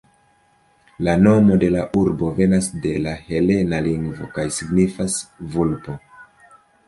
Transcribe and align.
La 1.07 1.13
nomo 1.23 1.57
de 1.63 1.67
la 1.73 1.83
urbo 1.99 2.29
venas 2.39 2.69
de 2.85 2.93
la 3.05 3.13
helena 3.27 3.81
lingvo 3.89 4.31
kaj 4.37 4.47
signifas 4.57 5.19
"vulpo". 5.57 5.99